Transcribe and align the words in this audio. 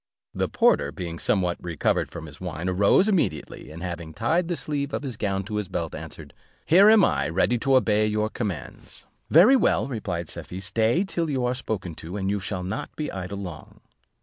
The 0.33 0.49
porter, 0.49 0.91
being 0.91 1.19
somewhat 1.19 1.63
recovered 1.63 2.09
from 2.09 2.25
his 2.25 2.41
wine, 2.41 2.67
arose 2.67 3.07
immediately, 3.07 3.69
and 3.69 3.83
having 3.83 4.15
tied 4.15 4.47
the 4.47 4.55
sleeve 4.55 4.95
of 4.95 5.03
his 5.03 5.15
gown 5.15 5.43
to 5.43 5.57
his 5.57 5.67
belt, 5.67 5.93
answered, 5.93 6.33
"Here 6.65 6.89
am 6.89 7.05
I, 7.05 7.29
ready 7.29 7.59
to 7.59 7.75
obey 7.75 8.07
your 8.07 8.27
commands." 8.31 9.05
"Very 9.29 9.55
well," 9.55 9.87
replied 9.87 10.27
Safie, 10.27 10.59
"stay 10.59 11.03
till 11.03 11.29
you 11.29 11.45
are 11.45 11.53
spoken 11.53 11.93
to; 12.01 12.17
and 12.17 12.31
you 12.31 12.39
shall 12.39 12.63
not 12.63 12.89
be 12.95 13.11
idle 13.11 13.37
long." 13.37 13.79